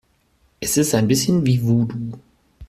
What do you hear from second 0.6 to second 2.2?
ist ein bisschen wie Voodoo.